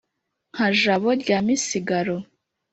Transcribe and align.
nka 0.53 0.67
jabo 0.79 1.09
rya 1.21 1.37
misigaro. 1.45 2.15